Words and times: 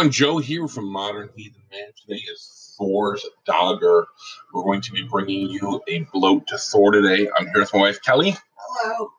Everyone, 0.00 0.12
Joe 0.12 0.38
here 0.38 0.66
from 0.66 0.86
Modern 0.86 1.28
Heathen 1.36 1.60
Man. 1.70 1.90
Today 1.94 2.22
is 2.32 2.74
Thor's 2.78 3.22
Dogger. 3.44 4.06
We're 4.50 4.62
going 4.62 4.80
to 4.80 4.92
be 4.92 5.02
bringing 5.02 5.50
you 5.50 5.82
a 5.86 6.06
blot 6.10 6.46
to 6.46 6.56
Thor 6.56 6.90
today. 6.90 7.28
I'm 7.36 7.48
here 7.48 7.60
with 7.60 7.74
my 7.74 7.80
wife 7.80 8.00
Kelly. 8.00 8.34
Hello. 8.56 9.10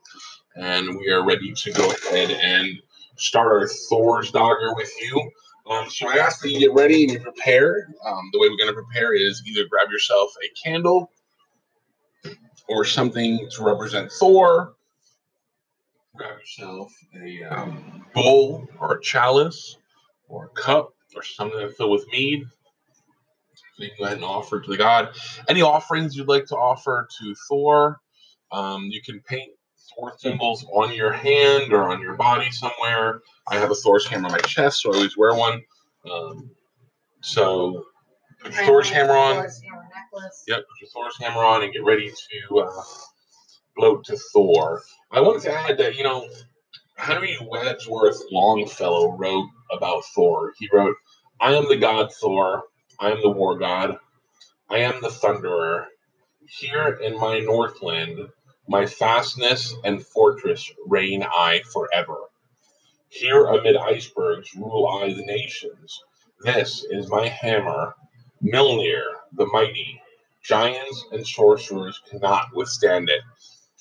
And 0.55 0.97
we 0.97 1.11
are 1.11 1.23
ready 1.23 1.54
to 1.54 1.71
go 1.71 1.88
ahead 1.88 2.32
and 2.32 2.82
start 3.15 3.52
our 3.52 3.68
Thor's 3.68 4.32
Dogger 4.32 4.73
with 4.73 4.91
you. 5.00 5.29
Um, 5.70 5.88
so 5.88 6.09
I 6.09 6.15
ask 6.15 6.41
that 6.41 6.50
you 6.50 6.59
get 6.59 6.73
ready 6.73 7.04
and 7.04 7.13
you 7.13 7.20
prepare. 7.20 7.87
Um, 8.04 8.29
the 8.34 8.39
way 8.39 8.50
we're 8.50 8.57
going 8.57 8.73
to 8.75 8.82
prepare 8.82 9.14
is 9.14 9.43
either 9.45 9.68
grab 9.70 9.92
yourself 9.92 10.32
a 10.43 10.68
candle 10.68 11.11
or 12.68 12.86
something 12.86 13.48
to 13.51 13.64
represent 13.64 14.11
Thor. 14.11 14.73
Grab 16.15 16.39
yourself 16.39 16.92
a 17.23 17.43
um, 17.43 18.04
bowl 18.15 18.68
or 18.79 18.95
a 18.95 19.01
chalice 19.04 19.78
or 20.32 20.46
a 20.46 20.50
cup 20.50 20.94
or 21.16 21.24
something 21.24 21.60
to 21.60 21.70
fill 21.70 21.92
with 21.92 22.08
mead. 22.12 22.46
So 23.76 23.84
you 23.84 23.90
can 23.90 23.98
go 24.00 24.06
ahead 24.06 24.18
and 24.18 24.26
offer 24.26 24.62
to 24.62 24.71
the 24.71 24.78
god. 24.78 25.10
Any 25.50 25.62
offerings 25.62 26.16
you'd 26.16 26.28
like 26.28 26.46
to 26.48 26.56
offer 26.56 27.07
to 27.20 27.36
Thor, 27.48 28.00
um, 28.52 28.86
you 28.86 29.02
can 29.02 29.21
paint 29.21 29.52
Thor 29.90 30.14
symbols 30.18 30.66
on 30.71 30.94
your 30.94 31.12
hand 31.12 31.74
or 31.74 31.90
on 31.90 32.02
your 32.02 32.16
body 32.16 32.50
somewhere. 32.52 33.22
I 33.50 33.58
have 33.58 33.72
a 33.72 33.76
Thor's 33.76 34.08
hammer 34.08 34.28
on 34.28 34.31
my 34.31 34.38
chest, 34.40 34.81
so 34.81 34.94
I 34.94 34.95
always 34.95 35.17
wear 35.17 35.36
one. 35.36 35.62
Um, 36.09 36.52
so 37.22 37.84
put 38.42 38.54
your 38.54 38.66
Thor's 38.66 38.90
hammer 38.90 39.14
on. 39.14 39.36
Thor's 39.36 39.62
hammer 39.62 39.88
necklace. 39.94 40.44
Yep, 40.48 40.60
put 40.60 40.82
your 40.82 40.90
Thor's 40.90 41.18
hammer 41.20 41.44
on 41.44 41.64
and 41.64 41.73
get 41.73 41.84
ready 41.84 42.10
to 42.10 42.60
uh, 42.60 42.84
blot 43.76 44.06
to 44.06 44.18
Thor. 44.18 44.82
I 45.12 45.20
wanted 45.20 45.44
to 45.44 45.54
add 45.54 45.78
that, 45.78 45.95
you 45.95 46.04
know, 46.04 46.28
Henry 46.95 47.38
Wadsworth 47.42 48.22
Longfellow 48.32 49.18
wrote 49.18 49.50
about 49.72 50.05
Thor. 50.05 50.53
He 50.59 50.69
wrote, 50.72 50.95
I 51.39 51.53
am 51.53 51.67
the 51.67 51.77
god 51.77 52.11
Thor. 52.14 52.64
I 53.00 53.11
am 53.11 53.22
the 53.22 53.30
war 53.30 53.58
god. 53.58 53.97
I 54.69 54.80
am 54.80 55.02
the 55.02 55.09
thunderer. 55.09 55.86
Here 56.47 57.00
in 57.02 57.17
my 57.17 57.39
Northland, 57.39 58.30
my 58.67 58.86
fastness 58.86 59.75
and 59.83 60.05
fortress 60.05 60.72
reign 60.86 61.23
I 61.23 61.61
forever. 61.73 62.17
Here 63.09 63.45
amid 63.47 63.75
icebergs 63.75 64.55
rule 64.55 64.88
I 64.88 65.14
the 65.14 65.25
nations. 65.25 65.99
This 66.42 66.86
is 66.89 67.09
my 67.09 67.27
hammer, 67.27 67.95
Mjolnir 68.44 69.03
the 69.33 69.45
mighty. 69.47 70.02
Giants 70.44 71.05
and 71.11 71.25
sorcerers 71.25 72.02
cannot 72.09 72.55
withstand 72.55 73.09
it. 73.09 73.22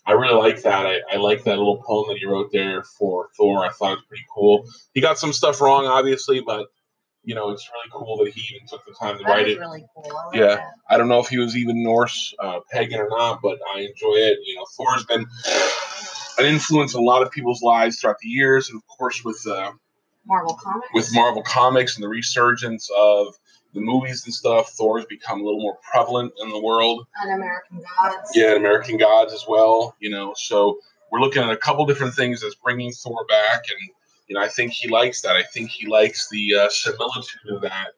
I 0.06 0.12
really 0.12 0.34
like 0.34 0.62
that. 0.62 0.86
I, 0.86 1.00
I 1.12 1.16
like 1.16 1.44
that 1.44 1.58
little 1.58 1.82
poem 1.86 2.06
that 2.08 2.18
he 2.18 2.26
wrote 2.26 2.50
there 2.52 2.82
for 2.82 3.28
Thor. 3.36 3.64
I 3.64 3.70
thought 3.70 3.92
it 3.92 3.96
was 3.96 4.04
pretty 4.08 4.24
cool. 4.34 4.66
He 4.94 5.00
got 5.00 5.18
some 5.18 5.32
stuff 5.32 5.60
wrong, 5.60 5.86
obviously, 5.86 6.40
but 6.40 6.66
you 7.22 7.34
know 7.34 7.50
it's 7.50 7.68
really 7.70 7.90
cool 7.92 8.16
that 8.24 8.32
he 8.32 8.40
even 8.56 8.66
took 8.66 8.84
the 8.86 8.94
time 8.98 9.18
to 9.18 9.24
That 9.24 9.30
write 9.30 9.46
it. 9.48 9.58
really 9.58 9.84
cool. 9.94 10.10
I 10.16 10.26
like 10.28 10.36
Yeah. 10.36 10.54
that. 10.56 10.72
I 10.88 10.96
don't 10.96 11.08
know 11.08 11.20
if 11.20 11.28
he 11.28 11.38
was 11.38 11.56
even 11.56 11.82
Norse 11.82 12.34
uh, 12.38 12.60
pagan 12.72 12.98
or 12.98 13.08
not, 13.10 13.40
but 13.42 13.58
I 13.74 13.80
enjoy 13.80 14.14
it. 14.16 14.38
You 14.44 14.56
know, 14.56 14.64
Thor's 14.76 15.04
been 15.04 15.26
an 16.38 16.46
influence 16.46 16.94
in 16.94 17.00
a 17.00 17.04
lot 17.04 17.22
of 17.22 17.30
people's 17.30 17.62
lives 17.62 17.98
throughout 18.00 18.18
the 18.20 18.28
years, 18.28 18.70
and 18.70 18.78
of 18.78 18.86
course 18.96 19.22
with 19.24 19.46
uh, 19.46 19.72
Marvel 20.26 20.54
Comics. 20.62 20.88
with 20.94 21.14
Marvel 21.14 21.42
Comics 21.42 21.96
and 21.96 22.02
the 22.04 22.08
resurgence 22.08 22.88
of 22.96 23.34
the 23.74 23.80
movies 23.80 24.24
and 24.24 24.34
stuff, 24.34 24.70
Thor's 24.70 25.04
become 25.06 25.40
a 25.40 25.44
little 25.44 25.60
more 25.60 25.78
prevalent 25.92 26.32
in 26.42 26.50
the 26.50 26.60
world. 26.60 27.06
and 27.22 27.32
American 27.34 27.78
Gods. 27.78 28.30
Yeah, 28.34 28.48
and 28.48 28.56
American 28.58 28.96
Gods 28.96 29.32
as 29.32 29.44
well. 29.48 29.94
You 30.00 30.10
know, 30.10 30.34
so 30.36 30.78
we're 31.10 31.20
looking 31.20 31.42
at 31.42 31.50
a 31.50 31.56
couple 31.56 31.84
different 31.86 32.14
things 32.14 32.40
that's 32.40 32.54
bringing 32.56 32.92
Thor 32.92 33.24
back, 33.28 33.64
and 33.70 33.90
you 34.28 34.34
know, 34.36 34.42
I 34.42 34.48
think 34.48 34.72
he 34.72 34.88
likes 34.88 35.20
that. 35.22 35.36
I 35.36 35.42
think 35.42 35.70
he 35.70 35.86
likes 35.86 36.28
the 36.30 36.54
uh, 36.54 36.68
similitude 36.68 37.50
of 37.50 37.60
that. 37.62 37.88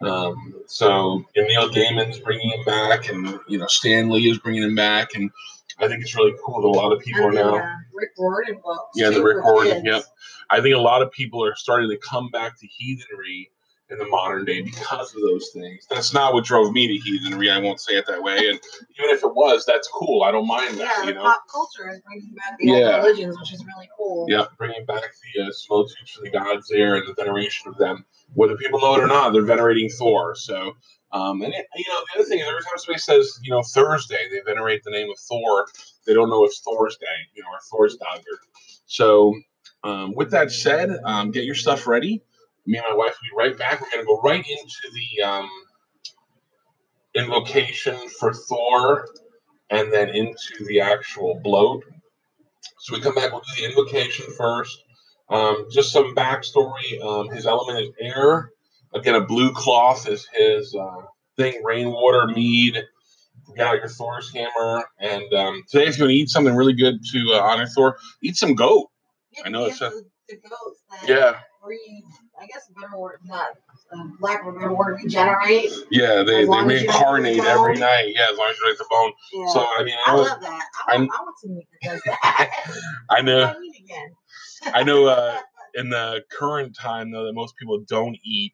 Um, 0.00 0.54
so 0.66 1.24
and 1.36 1.46
Neil 1.46 1.68
Gaiman's 1.70 2.18
bringing 2.18 2.50
him 2.50 2.64
back, 2.64 3.08
and 3.08 3.38
you 3.48 3.58
know, 3.58 3.66
Stan 3.68 4.10
Lee 4.10 4.28
is 4.30 4.38
bringing 4.38 4.62
him 4.64 4.74
back, 4.74 5.14
and 5.14 5.30
I 5.78 5.86
think 5.88 6.02
it's 6.02 6.16
really 6.16 6.34
cool 6.44 6.60
that 6.60 6.66
a 6.66 6.80
lot 6.80 6.92
of 6.92 7.00
people 7.00 7.24
are 7.24 7.28
And 7.28 7.36
the, 7.38 7.42
now. 7.44 7.54
uh, 7.56 7.74
Rick 7.94 8.10
Riordan 8.18 8.60
books. 8.64 8.90
Yeah, 8.96 9.10
the 9.10 9.22
Rick 9.22 9.38
Riordan, 9.44 9.84
yep. 9.84 10.02
I 10.50 10.60
think 10.60 10.74
a 10.74 10.80
lot 10.80 11.02
of 11.02 11.10
people 11.12 11.44
are 11.44 11.54
starting 11.56 11.88
to 11.90 11.96
come 11.98 12.30
back 12.30 12.58
to 12.60 12.66
heathenry 12.66 13.50
in 13.92 13.98
the 13.98 14.06
modern 14.06 14.44
day 14.44 14.62
because 14.62 15.14
of 15.14 15.20
those 15.22 15.50
things. 15.52 15.86
That's 15.90 16.14
not 16.14 16.32
what 16.32 16.44
drove 16.44 16.72
me 16.72 16.88
to 16.88 16.94
heathenry. 16.94 17.50
I 17.50 17.58
won't 17.58 17.78
say 17.80 17.94
it 17.94 18.06
that 18.06 18.22
way. 18.22 18.36
And 18.36 18.58
even 18.98 19.10
if 19.10 19.22
it 19.22 19.34
was, 19.34 19.64
that's 19.66 19.88
cool. 19.88 20.22
I 20.22 20.30
don't 20.32 20.46
mind 20.46 20.78
that. 20.78 21.02
the 21.02 21.08
You 21.08 21.14
know. 21.14 21.22
pop 21.22 21.42
culture 21.52 21.90
is 21.90 22.00
bringing 22.00 22.34
back 22.34 22.58
the 22.58 22.66
Yeah. 22.68 22.96
old 22.96 23.04
religions, 23.04 23.38
which 23.38 23.52
is 23.52 23.64
really 23.66 23.88
cool. 23.96 24.26
Yeah, 24.28 24.46
bringing 24.58 24.84
back 24.86 25.02
the 25.36 25.42
uh, 25.44 25.50
similitudes 25.52 26.10
for 26.10 26.22
the 26.22 26.30
gods 26.30 26.68
there 26.68 26.96
and 26.96 27.06
the 27.06 27.14
veneration 27.14 27.68
of 27.68 27.76
them. 27.78 28.04
Whether 28.34 28.56
people 28.56 28.80
know 28.80 28.94
it 28.94 29.00
or 29.02 29.06
not, 29.06 29.32
they're 29.34 29.42
venerating 29.42 29.90
Thor. 29.90 30.34
So, 30.34 30.72
um, 31.12 31.42
and 31.42 31.52
it, 31.52 31.66
you 31.76 31.84
know, 31.88 32.00
the 32.14 32.20
other 32.20 32.28
thing 32.28 32.38
is 32.38 32.46
every 32.48 32.62
time 32.62 32.72
somebody 32.78 32.98
says, 33.00 33.38
you 33.42 33.50
know, 33.50 33.62
Thursday, 33.62 34.28
they 34.30 34.40
venerate 34.40 34.82
the 34.84 34.90
name 34.90 35.10
of 35.10 35.18
Thor. 35.18 35.66
They 36.06 36.14
don't 36.14 36.30
know 36.30 36.44
it's 36.46 36.60
Thor's 36.60 36.96
day, 36.96 37.06
you 37.34 37.42
know, 37.42 37.48
or 37.50 37.58
Thor's 37.70 37.96
dagger. 37.96 38.38
So, 38.86 39.34
um, 39.84 40.14
with 40.14 40.30
that 40.30 40.50
said, 40.50 40.90
um, 41.04 41.30
get 41.30 41.44
your 41.44 41.54
stuff 41.54 41.86
ready. 41.86 42.22
Me 42.66 42.78
and 42.78 42.86
my 42.90 42.96
wife 42.96 43.14
will 43.20 43.28
be 43.38 43.48
right 43.48 43.58
back. 43.58 43.80
We're 43.80 43.90
going 43.90 44.02
to 44.02 44.06
go 44.06 44.20
right 44.20 44.44
into 44.46 44.90
the 44.92 45.22
um, 45.22 45.50
invocation 47.14 47.96
for 48.18 48.32
Thor 48.32 49.06
and 49.70 49.92
then 49.92 50.10
into 50.10 50.64
the 50.66 50.80
actual 50.80 51.40
blot. 51.42 51.80
So 52.80 52.94
we 52.94 53.00
come 53.00 53.14
back, 53.14 53.32
we'll 53.32 53.40
do 53.42 53.62
the 53.62 53.68
invocation 53.68 54.26
first. 54.36 54.82
Um, 55.28 55.66
just 55.72 55.92
some 55.92 56.14
backstory. 56.14 57.00
Um, 57.02 57.30
his 57.30 57.46
element 57.46 57.80
is 57.80 57.88
air. 58.00 58.50
Again, 58.94 59.14
a 59.14 59.20
blue 59.22 59.52
cloth 59.52 60.08
is 60.08 60.26
his 60.34 60.74
uh, 60.74 61.02
thing. 61.36 61.62
Rainwater, 61.64 62.26
mead. 62.26 62.76
You 63.48 63.56
got 63.56 63.76
your 63.76 63.88
Thor's 63.88 64.32
hammer. 64.32 64.84
And 65.00 65.32
um, 65.32 65.62
today, 65.70 65.86
if 65.86 65.96
you 65.98 66.04
want 66.04 66.10
to 66.10 66.16
eat 66.16 66.28
something 66.28 66.54
really 66.54 66.74
good 66.74 66.96
to 67.12 67.32
uh, 67.34 67.40
honor 67.40 67.66
Thor, 67.66 67.96
eat 68.22 68.36
some 68.36 68.54
goat. 68.54 68.88
I 69.44 69.48
know 69.48 69.64
it's 69.64 69.80
a- 69.80 70.02
the, 70.28 70.36
the 70.36 70.48
goats 70.48 70.82
that 70.90 71.08
Yeah, 71.08 71.38
re, 71.64 72.04
I 72.40 72.46
guess 72.46 72.68
better 72.80 72.98
word, 72.98 73.18
not 73.24 73.48
um, 73.92 74.16
lack 74.20 74.42
of 74.42 74.48
a 74.54 74.58
better 74.58 74.74
word, 74.74 75.00
regenerate. 75.02 75.70
yeah. 75.90 76.22
They, 76.22 76.24
they 76.24 76.44
long 76.46 76.70
as 76.70 76.82
you 76.82 76.88
don't 76.88 76.96
reincarnate 76.96 77.42
the 77.42 77.48
every 77.48 77.76
night. 77.78 78.12
Yeah, 78.16 78.28
as 78.32 78.38
long 78.38 78.48
as 78.50 78.56
you 78.58 78.64
don't 78.64 78.78
the 78.78 78.86
bone. 78.90 79.12
Yeah. 79.32 79.52
So 79.52 79.66
I 79.78 79.84
mean, 79.84 79.94
I 80.06 80.10
I 80.10 80.16
know, 80.16 80.22
love 80.22 80.40
that. 80.40 80.66
I 80.88 80.96
want, 80.98 81.10
I 81.12 81.22
want 81.22 81.38
some 81.40 81.54
meat 81.54 81.68
that 81.82 81.90
does 81.92 82.02
that. 82.06 82.50
I 83.10 83.22
know, 83.22 83.54
I. 84.64 84.70
I 84.74 84.82
know. 84.82 85.06
Uh, 85.06 85.38
in 85.74 85.88
the 85.88 86.22
current 86.30 86.76
time, 86.76 87.10
though, 87.10 87.24
that 87.24 87.32
most 87.32 87.56
people 87.56 87.80
don't 87.88 88.16
eat 88.24 88.52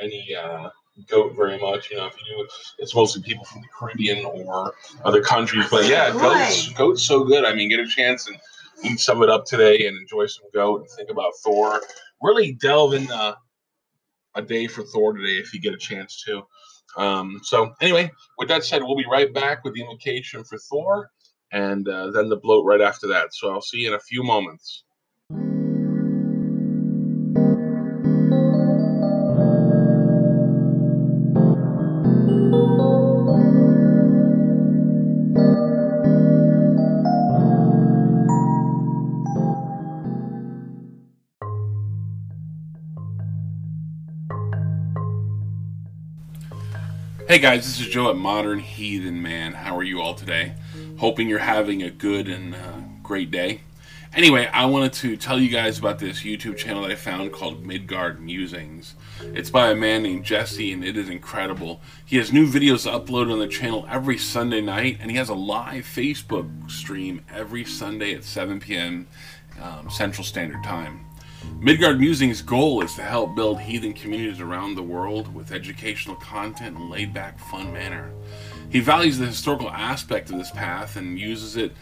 any 0.00 0.34
uh, 0.34 0.70
goat 1.08 1.34
very 1.36 1.58
much. 1.58 1.90
You 1.90 1.96
know, 1.98 2.06
if 2.06 2.14
you 2.14 2.36
do, 2.36 2.48
it's 2.78 2.94
mostly 2.94 3.22
people 3.22 3.44
from 3.44 3.62
the 3.62 3.68
Caribbean 3.76 4.24
or 4.24 4.74
other 5.04 5.22
countries. 5.22 5.66
But 5.70 5.86
yeah, 5.88 6.10
goats, 6.12 6.68
goat's 6.74 7.02
so 7.02 7.24
good. 7.24 7.44
I 7.44 7.54
mean, 7.54 7.68
get 7.68 7.80
a 7.80 7.86
chance 7.86 8.28
and 8.28 8.36
eat 8.84 9.00
some 9.00 9.18
of 9.18 9.22
it 9.24 9.30
up 9.30 9.44
today 9.44 9.86
and 9.86 9.96
enjoy 9.96 10.26
some 10.26 10.46
goat 10.54 10.80
and 10.80 10.90
think 10.90 11.10
about 11.10 11.32
Thor. 11.42 11.80
Really 12.22 12.52
delve 12.52 12.94
into 12.94 13.36
a 14.34 14.42
day 14.42 14.66
for 14.66 14.82
Thor 14.82 15.12
today 15.12 15.38
if 15.38 15.52
you 15.54 15.60
get 15.60 15.74
a 15.74 15.78
chance 15.78 16.22
to. 16.26 16.42
Um, 16.96 17.40
so 17.42 17.72
anyway, 17.80 18.10
with 18.38 18.48
that 18.48 18.64
said, 18.64 18.82
we'll 18.82 18.96
be 18.96 19.06
right 19.10 19.32
back 19.32 19.64
with 19.64 19.74
the 19.74 19.82
invocation 19.82 20.44
for 20.44 20.58
Thor 20.58 21.10
and 21.52 21.88
uh, 21.88 22.10
then 22.10 22.28
the 22.28 22.36
blot 22.36 22.64
right 22.64 22.80
after 22.80 23.06
that. 23.08 23.34
So 23.34 23.50
I'll 23.52 23.60
see 23.62 23.78
you 23.78 23.88
in 23.88 23.94
a 23.94 24.00
few 24.00 24.22
moments. 24.22 24.84
Hey 47.30 47.38
guys, 47.38 47.64
this 47.64 47.78
is 47.78 47.86
Joe 47.86 48.10
at 48.10 48.16
Modern 48.16 48.58
Heathen 48.58 49.22
Man. 49.22 49.52
How 49.52 49.76
are 49.76 49.84
you 49.84 50.00
all 50.00 50.14
today? 50.14 50.54
Hoping 50.96 51.28
you're 51.28 51.38
having 51.38 51.80
a 51.80 51.88
good 51.88 52.26
and 52.26 52.56
uh, 52.56 52.80
great 53.04 53.30
day. 53.30 53.60
Anyway, 54.12 54.48
I 54.52 54.64
wanted 54.64 54.92
to 54.94 55.16
tell 55.16 55.38
you 55.38 55.48
guys 55.48 55.78
about 55.78 56.00
this 56.00 56.24
YouTube 56.24 56.56
channel 56.56 56.82
that 56.82 56.90
I 56.90 56.96
found 56.96 57.30
called 57.30 57.64
Midgard 57.64 58.20
Musings. 58.20 58.96
It's 59.20 59.48
by 59.48 59.70
a 59.70 59.76
man 59.76 60.02
named 60.02 60.24
Jesse, 60.24 60.72
and 60.72 60.84
it 60.84 60.96
is 60.96 61.08
incredible. 61.08 61.80
He 62.04 62.16
has 62.16 62.32
new 62.32 62.48
videos 62.48 62.90
uploaded 62.90 63.32
on 63.32 63.38
the 63.38 63.46
channel 63.46 63.86
every 63.88 64.18
Sunday 64.18 64.60
night, 64.60 64.98
and 65.00 65.08
he 65.08 65.16
has 65.16 65.28
a 65.28 65.34
live 65.34 65.84
Facebook 65.84 66.68
stream 66.68 67.24
every 67.32 67.64
Sunday 67.64 68.12
at 68.12 68.24
7 68.24 68.58
p.m. 68.58 69.06
Um, 69.62 69.88
Central 69.88 70.24
Standard 70.24 70.64
Time. 70.64 71.06
Midgard 71.58 72.00
Musing's 72.00 72.42
goal 72.42 72.82
is 72.82 72.94
to 72.94 73.02
help 73.02 73.34
build 73.34 73.60
heathen 73.60 73.92
communities 73.92 74.40
around 74.40 74.74
the 74.74 74.82
world 74.82 75.34
with 75.34 75.52
educational 75.52 76.16
content 76.16 76.76
and 76.76 76.90
laid 76.90 77.12
back, 77.12 77.38
fun 77.38 77.72
manner. 77.72 78.12
He 78.70 78.80
values 78.80 79.18
the 79.18 79.26
historical 79.26 79.70
aspect 79.70 80.30
of 80.30 80.38
this 80.38 80.50
path 80.50 80.96
and 80.96 81.18
uses 81.18 81.56
it 81.56 81.72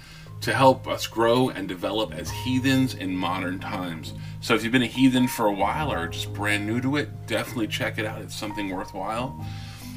to 0.40 0.54
help 0.54 0.86
us 0.86 1.06
grow 1.06 1.50
and 1.50 1.68
develop 1.68 2.14
as 2.14 2.30
heathens 2.30 2.94
in 2.94 3.16
modern 3.16 3.58
times. 3.58 4.14
So 4.40 4.54
if 4.54 4.62
you've 4.62 4.72
been 4.72 4.82
a 4.82 4.86
heathen 4.86 5.28
for 5.28 5.46
a 5.46 5.52
while 5.52 5.92
or 5.92 6.08
just 6.08 6.32
brand 6.32 6.66
new 6.66 6.80
to 6.80 6.96
it, 6.96 7.26
definitely 7.26 7.66
check 7.66 7.98
it 7.98 8.06
out. 8.06 8.22
It's 8.22 8.36
something 8.36 8.70
worthwhile. 8.70 9.44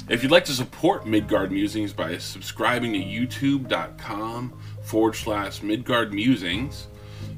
If 0.08 0.22
you'd 0.22 0.32
like 0.32 0.44
to 0.46 0.52
support 0.52 1.06
Midgard 1.06 1.52
Musings 1.52 1.92
by 1.92 2.18
subscribing 2.18 2.92
to 2.92 2.98
youtube.com 2.98 4.52
forward 4.82 5.14
slash 5.14 5.62
Midgard 5.62 6.12
Musings, 6.12 6.88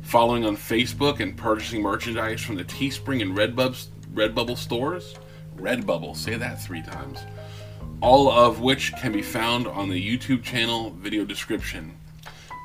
following 0.03 0.45
on 0.45 0.57
Facebook, 0.57 1.21
and 1.21 1.37
purchasing 1.37 1.83
merchandise 1.83 2.41
from 2.41 2.57
the 2.57 2.65
Teespring 2.65 3.23
and 3.23 3.37
Redbubble, 3.37 3.87
Redbubble 4.13 4.57
stores, 4.57 5.15
Redbubble, 5.57 6.17
say 6.17 6.37
that 6.37 6.63
three 6.63 6.83
times, 6.83 7.21
all 8.01 8.31
of 8.31 8.61
which 8.61 8.95
can 8.97 9.13
be 9.13 9.23
found 9.23 9.67
on 9.67 9.89
the 9.89 10.19
YouTube 10.19 10.43
channel 10.43 10.91
video 10.91 11.25
description. 11.25 11.97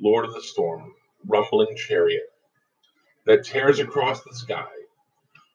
Lord 0.00 0.26
of 0.26 0.34
the 0.34 0.42
Storm, 0.42 0.92
rumbling 1.26 1.74
chariot 1.76 2.24
that 3.24 3.44
tears 3.44 3.78
across 3.78 4.22
the 4.22 4.34
sky, 4.34 4.66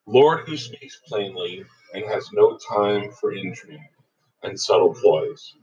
Lord 0.08 0.48
who 0.48 0.58
speaks 0.58 1.00
plainly 1.06 1.64
and 1.94 2.06
has 2.06 2.30
no 2.34 2.58
time 2.58 3.12
for 3.12 3.34
intrigue 3.34 3.80
and 4.42 4.60
subtle 4.60 4.96
ploys, 4.96 5.54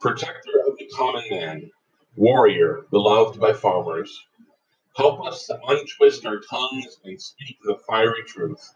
protector 0.00 0.60
of 0.68 0.76
the 0.78 0.88
common 0.94 1.24
man, 1.30 1.70
warrior 2.16 2.82
beloved 2.90 3.40
by 3.40 3.52
farmers, 3.52 4.24
help 4.96 5.24
us 5.26 5.46
to 5.46 5.58
untwist 5.68 6.26
our 6.26 6.40
tongues 6.40 6.98
and 7.04 7.20
speak 7.20 7.58
the 7.64 7.76
fiery 7.88 8.24
truth 8.26 8.74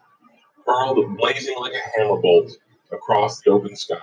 hurled 0.66 1.16
blazing 1.16 1.56
like 1.60 1.72
a 1.72 2.00
hammer 2.00 2.20
bolt 2.20 2.52
across 2.92 3.40
the 3.40 3.50
open 3.50 3.76
sky. 3.76 3.96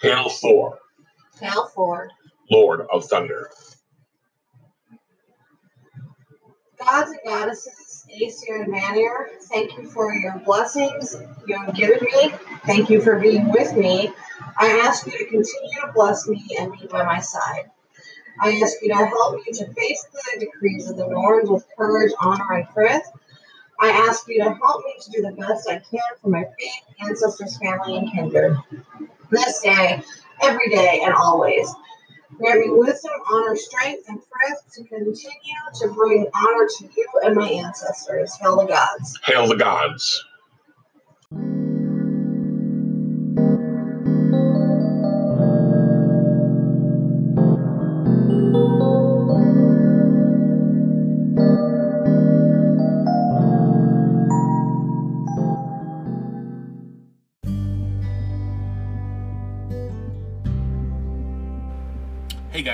Hail 0.00 0.28
Thor, 0.28 0.78
Hail 1.40 1.66
Thor, 1.74 2.10
Lord 2.50 2.86
of 2.92 3.04
Thunder. 3.06 3.50
gods 6.84 7.10
and 7.10 7.20
goddesses, 7.24 8.06
Aesir 8.10 8.62
and 8.62 8.72
Vanir, 8.72 9.30
thank 9.42 9.76
you 9.76 9.88
for 9.88 10.12
your 10.14 10.38
blessings 10.44 11.16
you 11.46 11.56
have 11.58 11.74
given 11.74 12.02
me. 12.02 12.32
Thank 12.66 12.90
you 12.90 13.00
for 13.00 13.20
being 13.20 13.50
with 13.50 13.76
me. 13.76 14.10
I 14.58 14.80
ask 14.80 15.06
you 15.06 15.12
to 15.12 15.24
continue 15.26 15.80
to 15.80 15.92
bless 15.94 16.28
me 16.28 16.44
and 16.58 16.72
be 16.72 16.86
by 16.88 17.04
my 17.04 17.20
side. 17.20 17.70
Oh, 18.44 18.48
I 18.48 18.52
ask 18.60 18.82
you 18.82 18.88
to 18.88 18.94
help 18.94 19.34
me 19.36 19.52
to 19.52 19.72
face 19.72 20.06
the 20.12 20.40
decrees 20.40 20.90
of 20.90 20.96
the 20.96 21.06
Norns 21.06 21.48
with 21.48 21.64
courage, 21.76 22.12
honor, 22.20 22.52
and 22.52 22.68
faith. 22.74 23.02
I 23.80 23.90
ask 23.90 24.26
you 24.26 24.42
to 24.42 24.52
help 24.54 24.84
me 24.84 24.94
to 25.00 25.10
do 25.10 25.22
the 25.22 25.32
best 25.32 25.68
I 25.68 25.78
can 25.78 26.00
for 26.20 26.28
my 26.28 26.44
faith, 26.58 27.06
ancestors, 27.06 27.56
family, 27.58 27.98
and 27.98 28.12
kindred. 28.12 28.56
This 29.30 29.60
day, 29.60 30.02
every 30.42 30.68
day, 30.70 31.02
and 31.04 31.14
always. 31.14 31.72
Grant 32.38 32.60
me 32.60 32.70
wisdom, 32.70 33.12
honor, 33.30 33.56
strength, 33.56 34.08
and 34.08 34.20
strength 34.20 34.74
to 34.74 34.84
continue 34.84 35.14
to 35.80 35.88
bring 35.88 36.26
honor 36.34 36.68
to 36.78 36.84
you 36.96 37.08
and 37.24 37.36
my 37.36 37.48
ancestors. 37.48 38.36
Hail 38.40 38.56
the 38.56 38.64
gods. 38.64 39.20
Hail 39.24 39.46
the 39.46 39.56
gods. 39.56 40.24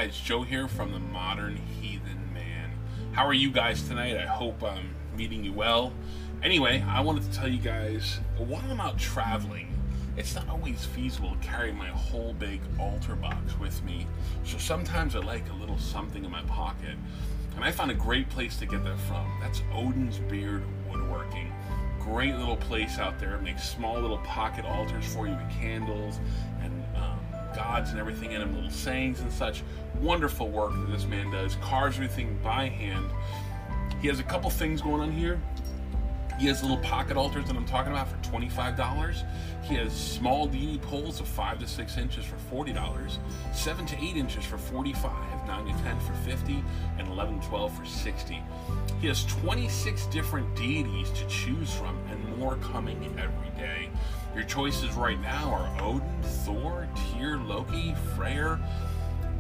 Guys, 0.01 0.21
Joe 0.21 0.43
here 0.43 0.69
from 0.69 0.93
the 0.93 1.01
Modern 1.01 1.57
Heathen 1.57 2.33
Man. 2.33 2.71
How 3.11 3.27
are 3.27 3.35
you 3.35 3.51
guys 3.51 3.83
tonight? 3.83 4.17
I 4.17 4.27
hope 4.27 4.63
I'm 4.63 4.95
meeting 5.17 5.43
you 5.43 5.53
well. 5.53 5.93
Anyway, 6.41 6.85
I 6.87 7.01
wanted 7.01 7.25
to 7.25 7.37
tell 7.37 7.49
you 7.49 7.59
guys 7.59 8.21
while 8.37 8.63
I'm 8.71 8.81
out 8.81 8.97
traveling, 8.97 9.77
it's 10.17 10.37
not 10.37 10.49
always 10.49 10.85
feasible 10.85 11.33
to 11.33 11.39
carry 11.39 11.73
my 11.73 11.89
whole 11.89 12.33
big 12.35 12.61
altar 12.79 13.17
box 13.17 13.59
with 13.59 13.83
me. 13.83 14.07
So 14.45 14.57
sometimes 14.57 15.17
I 15.17 15.19
like 15.19 15.51
a 15.51 15.55
little 15.55 15.79
something 15.79 16.25
in 16.25 16.31
my 16.31 16.43
pocket. 16.43 16.97
And 17.57 17.65
I 17.65 17.73
found 17.73 17.91
a 17.91 17.95
great 17.95 18.31
place 18.31 18.57
to 18.59 18.67
get 18.67 18.85
that 18.85 19.01
from. 19.01 19.27
That's 19.41 19.63
Odin's 19.73 20.21
Beard 20.21 20.63
Woodworking. 20.89 21.53
Great 21.99 22.37
little 22.37 22.57
place 22.57 23.01
out 23.01 23.19
there. 23.19 23.35
It 23.35 23.43
makes 23.43 23.69
small 23.69 23.99
little 23.99 24.19
pocket 24.19 24.65
altars 24.65 25.13
for 25.13 25.27
you 25.27 25.35
with 25.35 25.51
candles 25.51 26.21
and 26.63 26.85
um, 26.95 27.19
gods 27.59 27.91
and 27.91 27.99
everything 27.99 28.33
in 28.33 28.41
them, 28.41 28.55
little 28.55 28.71
sayings 28.71 29.19
and 29.21 29.33
such. 29.33 29.65
Wonderful 30.01 30.49
work 30.49 30.71
that 30.73 30.93
this 30.93 31.07
man 31.07 31.29
does. 31.33 31.57
Carves 31.57 31.97
everything 31.97 32.39
by 32.43 32.69
hand. 32.69 33.11
He 34.01 34.07
has 34.07 34.21
a 34.21 34.23
couple 34.23 34.49
things 34.49 34.81
going 34.81 35.01
on 35.01 35.11
here. 35.11 35.41
He 36.39 36.47
has 36.47 36.63
little 36.63 36.79
pocket 36.79 37.17
altars 37.17 37.47
that 37.49 37.57
I'm 37.57 37.67
talking 37.67 37.91
about 37.91 38.09
for 38.09 38.17
$25. 38.19 39.25
He 39.65 39.75
has 39.75 39.93
small 39.93 40.47
DE 40.47 40.79
poles 40.79 41.19
of 41.19 41.27
5 41.27 41.59
to 41.59 41.67
6 41.67 41.99
inches 41.99 42.25
for 42.25 42.37
$40, 42.55 43.19
7 43.53 43.87
to 43.87 43.97
8 43.97 44.17
inches 44.17 44.45
for 44.45 44.57
45, 44.57 45.47
9 45.49 45.67
to 45.67 45.83
10 45.83 45.99
for 45.99 46.13
50, 46.25 46.63
and 46.99 47.09
11 47.09 47.41
to 47.41 47.49
12 47.49 47.77
for 47.77 47.85
60. 47.85 48.41
He 49.01 49.09
has 49.09 49.25
26 49.25 50.07
different 50.07 50.55
deities 50.55 51.11
to 51.11 51.27
choose 51.27 51.75
from 51.75 51.99
and 52.09 52.39
more 52.39 52.55
coming 52.57 53.03
every 53.19 53.51
day. 53.61 53.91
Your 54.35 54.45
choices 54.45 54.95
right 54.95 55.21
now 55.21 55.51
are 55.53 55.83
Odin, 55.83 56.23
Thor, 56.23 56.89
Tyr, 56.95 57.39
Loki, 57.39 57.95
Freyr, 58.15 58.61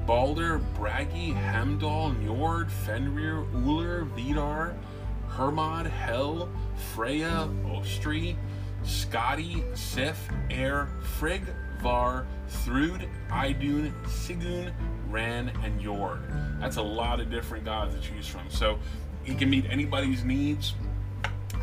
Balder, 0.07 0.59
Bragi, 0.75 1.33
Heimdall, 1.33 2.12
Njord, 2.12 2.71
Fenrir, 2.71 3.45
Uller, 3.54 4.04
Vidar, 4.04 4.75
Hermod, 5.28 5.87
Hel, 5.87 6.49
Freya, 6.95 7.49
Ostri, 7.66 8.37
Skadi, 8.83 9.76
Sif, 9.76 10.28
Eir, 10.49 10.88
Frigg, 11.02 11.42
Var, 11.83 12.26
Thrud, 12.49 13.07
Idun, 13.30 13.95
Sigun, 14.07 14.73
Ran, 15.11 15.50
and 15.62 15.80
Jord. 15.80 16.21
That's 16.59 16.76
a 16.76 16.83
lot 16.83 17.21
of 17.21 17.30
different 17.30 17.64
gods 17.64 17.95
to 17.95 18.00
choose 18.00 18.26
from. 18.26 18.49
So 18.49 18.78
he 19.23 19.35
can 19.35 19.50
meet 19.50 19.66
anybody's 19.71 20.25
needs. 20.25 20.75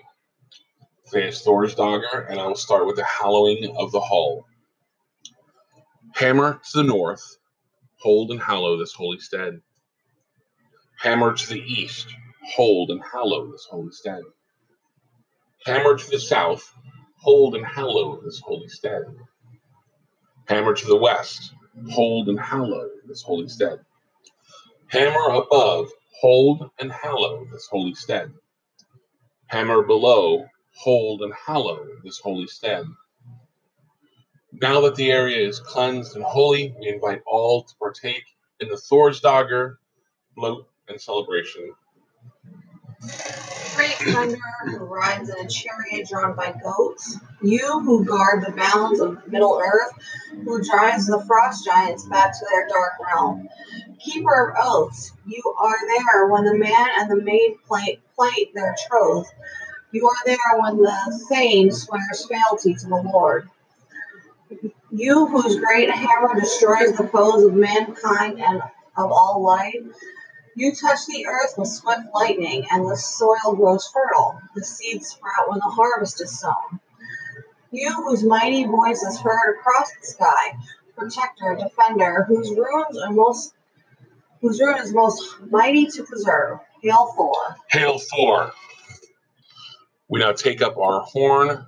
Today 1.10 1.30
is 1.30 1.40
Thor's 1.40 1.74
Dogger, 1.74 2.28
and 2.30 2.38
I 2.38 2.46
will 2.48 2.56
start 2.56 2.86
with 2.86 2.98
the 2.98 3.06
hallowing 3.06 3.74
of 3.78 3.94
the 3.94 4.00
hall. 4.02 4.46
Hammer 6.16 6.56
to 6.56 6.78
the 6.78 6.84
north, 6.84 7.38
hold 8.02 8.32
and 8.32 8.42
hallow 8.42 8.78
this 8.78 8.92
holy 8.92 9.20
stead. 9.20 9.62
Hammer 11.00 11.34
to 11.34 11.48
the 11.48 11.62
east, 11.62 12.14
hold 12.44 12.92
and 12.92 13.02
hallow 13.02 13.50
this 13.50 13.66
holy 13.72 13.94
stead. 13.94 14.24
Hammer 15.66 15.98
to 15.98 16.10
the 16.10 16.20
south, 16.20 16.70
hold 17.22 17.56
and 17.56 17.66
hallow 17.66 18.20
this 18.22 18.42
holy 18.44 18.68
stead. 18.68 19.04
Hammer 20.50 20.74
to 20.74 20.88
the 20.88 20.98
west, 20.98 21.54
hold 21.90 22.28
and 22.28 22.38
hallow 22.38 22.90
this 23.08 23.22
holy 23.22 23.48
stead. 23.48 23.80
Hammer 24.88 25.30
above, 25.36 25.88
hold 26.20 26.70
and 26.80 26.92
hallow 26.92 27.46
this 27.52 27.68
holy 27.70 27.96
stead. 27.96 28.32
Hammer 29.48 29.84
below, 29.84 30.46
hold 30.74 31.22
and 31.22 31.34
hallow 31.34 31.86
this 32.04 32.20
holy 32.20 32.48
stead. 32.48 32.86
Now 34.62 34.82
that 34.82 34.96
the 34.96 35.12
area 35.12 35.48
is 35.48 35.60
cleansed 35.60 36.16
and 36.16 36.24
holy, 36.24 36.74
we 36.80 36.88
invite 36.88 37.22
all 37.26 37.64
to 37.64 37.76
partake 37.76 38.24
in 38.60 38.70
the 38.70 38.78
Thor's 38.78 39.20
Dogger, 39.20 39.80
blot, 40.36 40.66
and 40.88 41.00
celebration. 41.00 41.74
Great 43.76 43.96
thunder 43.98 44.38
who 44.66 44.86
rides 44.86 45.30
in 45.30 45.46
a 45.46 45.50
chariot 45.50 46.08
drawn 46.08 46.36
by 46.36 46.54
goats. 46.64 47.18
You 47.42 47.82
who 47.82 48.06
guard 48.06 48.46
the 48.46 48.52
bounds 48.52 49.00
of 49.00 49.28
Middle 49.28 49.62
Earth, 49.62 49.92
who 50.46 50.64
drives 50.64 51.08
the 51.08 51.24
frost 51.28 51.66
giants 51.66 52.06
back 52.06 52.32
to 52.32 52.46
their 52.50 52.68
dark 52.68 52.94
realm. 53.06 53.50
Keeper 54.00 54.52
of 54.52 54.56
oaths, 54.62 55.12
you 55.26 55.42
are 55.60 55.78
there 55.88 56.28
when 56.28 56.46
the 56.46 56.58
man 56.58 56.88
and 57.00 57.12
the 57.12 57.22
maid 57.22 57.58
plight, 57.68 58.00
plight 58.16 58.54
their 58.54 58.76
troth. 58.88 59.28
You 59.92 60.08
are 60.08 60.26
there 60.26 60.38
when 60.60 60.78
the 60.78 61.26
Thane 61.30 61.72
swears 61.72 62.28
fealty 62.28 62.76
to 62.76 62.88
the 62.88 62.96
Lord. 62.96 63.50
You 64.92 65.26
whose 65.28 65.58
great 65.58 65.90
hammer 65.90 66.40
destroys 66.40 66.96
the 66.96 67.08
foes 67.08 67.44
of 67.44 67.54
mankind 67.54 68.40
and 68.40 68.62
of 68.98 69.12
all 69.12 69.42
life. 69.44 69.76
You 70.58 70.74
touch 70.74 71.06
the 71.08 71.28
earth 71.28 71.56
with 71.58 71.68
swift 71.68 72.08
lightning, 72.14 72.66
and 72.72 72.90
the 72.90 72.96
soil 72.96 73.56
grows 73.56 73.88
fertile. 73.88 74.40
The 74.56 74.64
seeds 74.64 75.10
sprout 75.10 75.50
when 75.50 75.60
the 75.60 75.66
harvest 75.66 76.22
is 76.22 76.40
sown. 76.40 76.80
You 77.72 77.92
whose 77.92 78.24
mighty 78.24 78.64
voice 78.64 79.04
is 79.04 79.20
heard 79.20 79.56
across 79.56 79.92
the 80.00 80.08
sky, 80.08 80.58
protector, 80.96 81.58
defender, 81.60 82.24
whose 82.24 82.50
ruins 82.52 82.98
are 82.98 83.12
most 83.12 83.54
whose 84.40 84.62
ruin 84.62 84.78
is 84.78 84.94
most 84.94 85.42
mighty 85.50 85.88
to 85.88 86.04
preserve. 86.04 86.60
Hail 86.82 87.14
Thor. 87.18 87.56
Hail 87.70 88.00
Thor! 88.00 88.52
We 90.08 90.20
now 90.20 90.32
take 90.34 90.62
up 90.62 90.78
our 90.78 91.02
horn, 91.02 91.50
and 91.50 91.66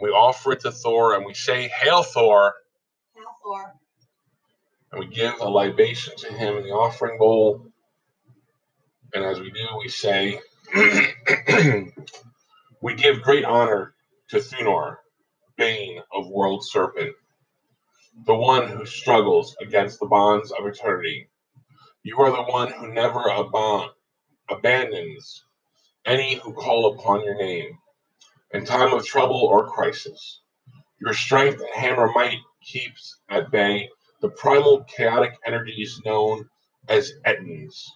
we 0.00 0.08
offer 0.08 0.52
it 0.52 0.60
to 0.60 0.72
Thor, 0.72 1.14
and 1.14 1.24
we 1.24 1.34
say, 1.34 1.68
Hail 1.68 2.02
Thor! 2.02 2.54
Hail 3.14 3.24
Thor. 3.44 3.74
And 4.90 5.00
we 5.00 5.06
give 5.06 5.34
a 5.38 5.48
libation 5.48 6.14
to 6.16 6.32
him 6.32 6.56
in 6.56 6.64
the 6.64 6.70
offering 6.70 7.18
bowl. 7.18 7.71
And 9.14 9.24
as 9.24 9.40
we 9.40 9.50
do, 9.50 9.66
we 9.78 9.88
say, 9.88 10.40
We 12.82 12.94
give 12.94 13.22
great 13.22 13.44
honor 13.44 13.94
to 14.30 14.40
Thunor, 14.40 14.96
Bane 15.56 16.02
of 16.12 16.28
World 16.28 16.64
Serpent, 16.66 17.14
the 18.26 18.34
one 18.34 18.66
who 18.66 18.84
struggles 18.84 19.54
against 19.60 20.00
the 20.00 20.06
bonds 20.06 20.50
of 20.50 20.66
eternity. 20.66 21.28
You 22.02 22.18
are 22.18 22.32
the 22.32 22.42
one 22.42 22.72
who 22.72 22.92
never 22.92 23.20
abon- 23.20 23.90
abandons 24.50 25.44
any 26.04 26.34
who 26.34 26.52
call 26.54 26.94
upon 26.94 27.24
your 27.24 27.36
name 27.36 27.78
in 28.52 28.64
time 28.64 28.92
of 28.92 29.06
trouble 29.06 29.44
or 29.44 29.70
crisis. 29.70 30.40
Your 31.00 31.14
strength 31.14 31.60
and 31.60 31.70
hammer 31.72 32.10
might 32.12 32.40
keeps 32.64 33.16
at 33.28 33.52
bay 33.52 33.90
the 34.20 34.30
primal 34.30 34.82
chaotic 34.84 35.34
energies 35.46 36.00
known 36.04 36.50
as 36.88 37.12
Etons, 37.24 37.90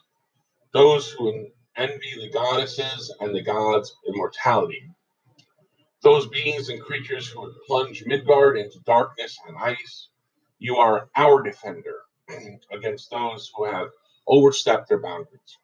those 0.77 1.11
who 1.11 1.47
envy 1.79 2.13
the 2.21 2.31
goddesses 2.31 3.15
and 3.21 3.35
the 3.35 3.41
gods' 3.41 3.97
immortality. 4.07 4.83
Those 6.03 6.29
beings 6.29 6.69
and 6.69 6.83
creatures 6.83 7.29
who 7.29 7.41
would 7.41 7.55
plunge 7.67 8.05
Midgard 8.05 8.59
into 8.59 8.79
darkness 8.85 9.39
and 9.49 9.57
ice, 9.57 10.09
you 10.59 10.77
are 10.77 11.09
our 11.17 11.43
defender 11.43 11.95
against 12.73 13.11
those 13.11 13.51
who 13.57 13.65
have 13.65 13.89
overstepped 14.27 14.91
their 14.91 15.01
boundaries. 15.01 15.57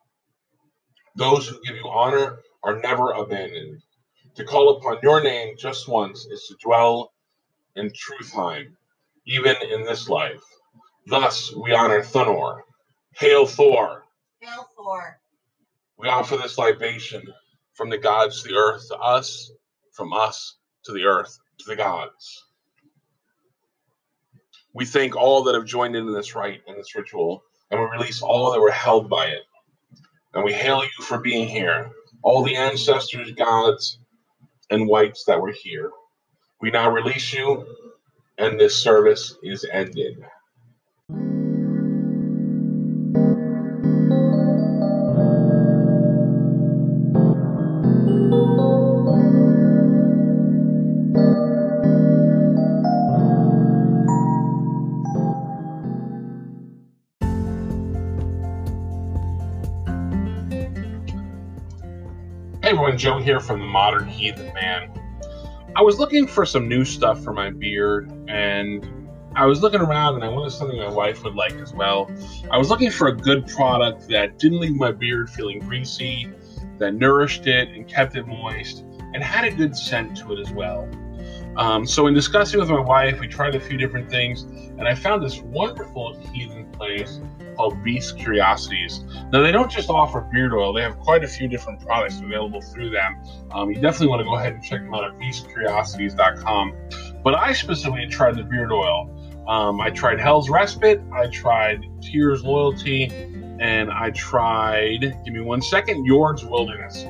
Those 1.16 1.47
who 1.47 1.61
give 1.61 1.76
you 1.76 1.90
honor 1.90 2.38
are 2.62 2.81
never 2.81 3.11
abandoned. 3.11 3.83
To 4.37 4.45
call 4.45 4.78
upon 4.78 5.00
your 5.02 5.23
name 5.23 5.57
just 5.59 5.88
once 5.88 6.25
is 6.25 6.47
to 6.49 6.57
dwell 6.64 7.12
in 7.76 7.90
Thrudheim, 7.90 8.76
even 9.26 9.57
in 9.71 9.85
this 9.85 10.09
life. 10.09 10.42
Thus 11.07 11.54
we 11.54 11.75
honor 11.75 12.00
Thunor. 12.00 12.62
Hail 13.14 13.45
Thor! 13.45 14.07
Thor. 14.76 15.20
We 15.99 16.08
offer 16.08 16.37
this 16.37 16.58
libation 16.58 17.22
from 17.75 17.90
the 17.90 17.99
gods 17.99 18.42
to 18.42 18.49
the 18.49 18.56
earth 18.56 18.88
to 18.88 18.96
us, 18.96 19.52
from 19.92 20.12
us 20.12 20.56
to 20.84 20.92
the 20.92 21.04
earth 21.04 21.38
to 21.58 21.64
the 21.66 21.76
gods. 21.76 22.44
We 24.75 24.84
thank 24.84 25.14
all 25.14 25.42
that 25.44 25.54
have 25.54 25.66
joined 25.66 25.96
in 25.96 26.12
this 26.12 26.34
rite 26.34 26.62
and 26.66 26.76
this 26.76 26.94
ritual, 26.94 27.42
and 27.70 27.80
we 27.80 27.87
release 27.87 28.22
all 28.22 28.52
that 28.52 28.61
were 28.61 28.70
held 28.70 29.08
by 29.08 29.26
it. 29.26 29.42
And 30.34 30.44
we 30.44 30.52
hail 30.52 30.82
you 30.82 31.04
for 31.04 31.18
being 31.18 31.46
here, 31.46 31.90
all 32.22 32.42
the 32.42 32.56
ancestors, 32.56 33.30
gods, 33.32 33.99
and 34.70 34.88
wights 34.88 35.25
that 35.26 35.40
were 35.40 35.52
here. 35.52 35.90
We 36.61 36.70
now 36.70 36.90
release 36.90 37.32
you, 37.34 37.66
and 38.38 38.58
this 38.58 38.82
service 38.82 39.37
is 39.42 39.66
ended. 39.70 40.25
Joe 62.96 63.18
here 63.18 63.40
from 63.40 63.61
the 63.61 63.66
Modern 63.66 64.06
Heathen 64.06 64.52
Man. 64.54 64.90
I 65.75 65.82
was 65.82 65.99
looking 65.99 66.26
for 66.26 66.44
some 66.44 66.68
new 66.68 66.84
stuff 66.84 67.22
for 67.22 67.32
my 67.32 67.50
beard, 67.50 68.12
and 68.28 68.87
I 69.34 69.46
was 69.46 69.62
looking 69.62 69.80
around, 69.80 70.16
and 70.16 70.25
I 70.25 70.28
wanted 70.28 70.50
something 70.50 70.78
my 70.78 70.90
wife 70.90 71.25
would 71.25 71.34
like 71.34 71.54
as 71.54 71.72
well. 71.72 72.11
I 72.50 72.58
was 72.58 72.68
looking 72.68 72.90
for 72.90 73.08
a 73.08 73.16
good 73.16 73.46
product 73.46 74.08
that 74.08 74.38
didn't 74.38 74.61
leave 74.61 74.76
my 74.76 74.92
beard 74.92 75.30
feeling 75.30 75.61
greasy, 75.61 76.28
that 76.78 76.94
nourished 76.94 77.46
it 77.46 77.68
and 77.68 77.88
kept 77.88 78.16
it 78.16 78.26
moist, 78.26 78.84
and 79.14 79.22
had 79.22 79.44
a 79.44 79.50
good 79.50 79.75
scent 79.75 80.16
to 80.18 80.34
it 80.34 80.40
as 80.40 80.52
well. 80.52 80.87
Um, 81.56 81.87
so, 81.87 82.06
in 82.06 82.14
discussing 82.14 82.61
with 82.61 82.71
my 82.71 82.80
wife, 82.80 83.21
we 83.21 83.28
tried 83.28 83.54
a 83.54 83.61
few 83.61 83.76
different 83.76 84.11
things, 84.11 84.42
and 84.42 84.88
I 84.88 84.94
found 84.94 85.23
this 85.23 85.40
wonderful 85.40 86.18
heathen 86.32 86.71
place 86.73 87.21
called 87.56 87.82
Beast 87.85 88.16
Curiosities. 88.16 89.04
Now, 89.30 89.42
they 89.42 89.52
don't 89.52 89.71
just 89.71 89.90
offer 89.90 90.23
beard 90.32 90.54
oil, 90.54 90.73
they 90.73 90.82
have 90.82 90.99
quite 90.99 91.25
a 91.25 91.28
few 91.28 91.49
different 91.49 91.80
products 91.80 92.21
available 92.21 92.62
through 92.62 92.90
them. 92.90 93.23
Um, 93.52 93.71
you 93.71 93.80
definitely 93.80 94.09
want 94.09 94.21
to 94.21 94.25
go 94.25 94.37
ahead 94.37 94.54
and 94.54 94.62
check 94.62 94.80
them 94.80 94.94
out 94.94 95.04
at 95.04 95.18
beastcuriosities.com. 95.18 96.75
But 97.23 97.35
I 97.35 97.52
specifically 97.52 98.06
tried 98.06 98.37
the 98.37 98.44
beard 98.44 98.73
oil. 98.73 99.18
Um, 99.47 99.80
I 99.80 99.90
tried 99.90 100.21
Hel's 100.21 100.49
Respite, 100.49 101.02
I 101.12 101.26
tried 101.26 101.85
Tyr's 102.00 102.44
Loyalty, 102.44 103.11
and 103.61 103.90
I 103.90 104.11
tried, 104.11 105.00
give 105.25 105.35
me 105.35 105.40
one 105.40 105.61
second, 105.61 106.06
Jord's 106.06 106.44
Wilderness. 106.44 107.04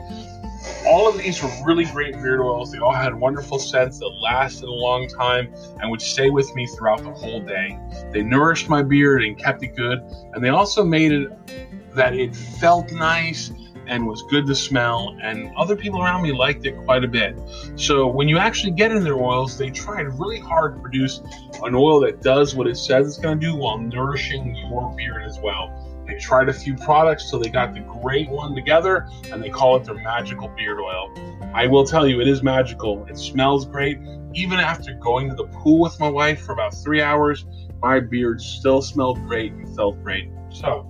All 0.87 1.09
of 1.09 1.17
these 1.17 1.43
were 1.43 1.51
really 1.65 1.85
great 1.85 2.15
beard 2.15 2.41
oils. 2.41 2.73
They 2.73 2.79
all 2.79 2.93
had 2.93 3.15
wonderful 3.15 3.59
scents 3.59 3.99
that 4.01 4.09
lasted 4.09 4.65
a 4.65 4.73
long 4.73 5.09
time 5.09 5.55
and 5.81 5.91
would 5.91 6.03
stay 6.03 6.29
with 6.29 6.53
me 6.55 6.67
throughout 6.67 7.03
the 7.03 7.13
whole 7.13 7.41
day. 7.41 7.79
They 8.13 8.23
nourished 8.23 8.69
my 8.69 8.83
beard 8.83 9.23
and 9.23 9.39
kept 9.39 9.63
it 9.63 9.77
good, 9.77 10.01
and 10.35 10.45
they 10.45 10.49
also 10.49 10.85
made 10.85 11.13
it 11.13 11.95
that 11.95 12.15
it 12.15 12.35
felt 12.35 12.91
nice 12.93 13.53
and 13.87 14.07
was 14.07 14.23
good 14.31 14.47
to 14.47 14.55
smell, 14.55 15.17
and 15.23 15.51
other 15.57 15.77
people 15.77 16.03
around 16.03 16.23
me 16.23 16.33
liked 16.33 16.67
it 16.67 16.77
quite 16.85 17.05
a 17.05 17.09
bit. 17.09 17.37
So 17.77 18.07
when 18.07 18.29
you 18.29 18.39
actually 18.39 18.73
get 18.73 18.91
in 18.91 19.05
their 19.05 19.19
oils, 19.19 19.59
they 19.59 19.71
tried 19.71 20.07
really 20.19 20.39
hard 20.41 20.75
to 20.75 20.81
produce 20.81 21.21
an 21.63 21.75
oil 21.75 22.01
that 22.01 22.23
does 22.23 22.55
what 22.55 22.67
it 22.67 22.77
says 22.77 23.07
it's 23.07 23.19
going 23.19 23.39
to 23.41 23.47
do 23.47 23.55
while 23.55 23.79
nourishing 23.79 24.55
your 24.55 24.95
beard 24.97 25.23
as 25.25 25.39
well. 25.41 25.71
Tried 26.23 26.49
a 26.49 26.53
few 26.53 26.77
products 26.77 27.29
till 27.29 27.41
they 27.41 27.51
got 27.51 27.75
the 27.75 27.81
great 27.81 28.31
one 28.31 28.55
together, 28.55 29.09
and 29.33 29.43
they 29.43 29.51
call 29.51 29.75
it 29.75 29.83
their 29.83 29.97
magical 29.97 30.47
beard 30.57 30.79
oil. 30.79 31.13
I 31.53 31.67
will 31.67 31.85
tell 31.85 32.07
you, 32.07 32.21
it 32.21 32.29
is 32.29 32.45
magical. 32.45 33.05
It 33.07 33.19
smells 33.19 33.67
great. 33.67 33.99
Even 34.33 34.61
after 34.61 34.95
going 34.95 35.29
to 35.31 35.35
the 35.35 35.49
pool 35.49 35.81
with 35.81 35.99
my 35.99 36.09
wife 36.09 36.41
for 36.41 36.53
about 36.53 36.75
three 36.75 37.03
hours, 37.03 37.45
my 37.83 37.99
beard 37.99 38.41
still 38.41 38.81
smelled 38.81 39.19
great 39.27 39.51
and 39.53 39.75
felt 39.75 40.01
great. 40.05 40.31
So, 40.51 40.87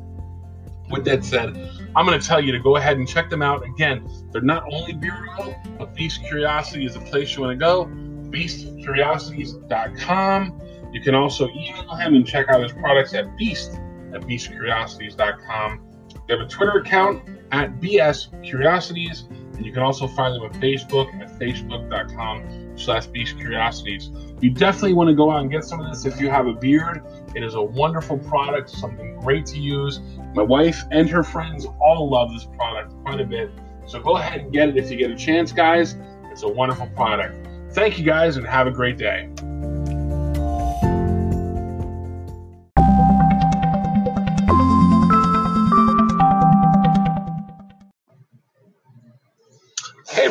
with 0.91 1.07
that 1.07 1.25
said, 1.25 1.57
I'm 1.97 2.05
going 2.05 2.21
to 2.21 2.27
tell 2.27 2.43
you 2.43 2.53
to 2.53 2.61
go 2.61 2.77
ahead 2.77 2.99
and 2.99 3.09
check 3.09 3.31
them 3.31 3.41
out. 3.41 3.65
Again, 3.65 4.07
they're 4.33 4.43
not 4.43 4.65
only 4.71 4.93
beard 4.93 5.31
oil, 5.41 5.57
but 5.79 5.95
Beast 5.95 6.23
Curiosity 6.25 6.85
is 6.85 6.93
the 6.93 7.01
place 7.01 7.35
you 7.35 7.41
want 7.41 7.59
to 7.59 7.65
go. 7.65 7.87
BeastCuriosities.com. 8.31 10.61
You 10.93 11.01
can 11.01 11.15
also 11.15 11.49
email 11.49 11.95
him 11.95 12.17
and 12.17 12.27
check 12.27 12.51
out 12.51 12.63
his 12.63 12.73
products 12.73 13.15
at 13.15 13.35
beast 13.39 13.79
at 14.15 14.23
beastcuriosities.com. 14.23 15.89
They 16.29 16.37
have 16.37 16.47
a 16.47 16.49
Twitter 16.49 16.79
account 16.79 17.29
at 17.53 17.81
BS 17.81 18.43
Curiosities, 18.43 19.25
and 19.31 19.65
you 19.65 19.73
can 19.73 19.83
also 19.83 20.07
find 20.07 20.35
them 20.35 20.43
on 20.43 20.53
Facebook 20.55 21.13
at 21.21 21.39
facebook.com 21.39 22.77
slash 22.77 23.07
Beast 23.07 23.37
Curiosities. 23.37 24.11
You 24.41 24.51
definitely 24.51 24.95
want 24.95 25.09
to 25.09 25.15
go 25.15 25.31
out 25.31 25.41
and 25.43 25.51
get 25.51 25.65
some 25.65 25.81
of 25.81 25.91
this 25.91 26.05
if 26.07 26.21
you 26.21 26.31
have 26.31 26.47
a 26.47 26.53
beard. 26.53 27.03
It 27.35 27.43
is 27.43 27.55
a 27.55 27.63
wonderful 27.63 28.19
product, 28.19 28.71
something 28.71 29.19
great 29.21 29.47
to 29.47 29.59
use. 29.59 30.01
My 30.35 30.43
wife 30.43 30.83
and 30.91 31.09
her 31.11 31.23
friends 31.23 31.67
all 31.81 32.09
love 32.11 32.33
this 32.33 32.45
product 32.45 32.95
quite 33.05 33.21
a 33.21 33.25
bit. 33.25 33.51
So 33.87 34.01
go 34.01 34.17
ahead 34.17 34.41
and 34.41 34.53
get 34.53 34.69
it 34.69 34.77
if 34.77 34.91
you 34.91 34.97
get 34.97 35.11
a 35.11 35.17
chance, 35.17 35.53
guys. 35.53 35.97
It's 36.31 36.43
a 36.43 36.49
wonderful 36.49 36.87
product. 36.89 37.47
Thank 37.73 37.99
you 37.99 38.05
guys 38.05 38.37
and 38.37 38.47
have 38.47 38.67
a 38.67 38.71
great 38.71 38.97
day. 38.97 39.29